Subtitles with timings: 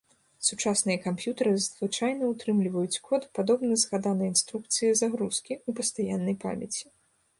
[0.45, 6.83] Сучасныя камп'ютары звычайна утрымліваюць код, падобны згаданай інструкцыі загрузкі, ў пастаяннай памяці.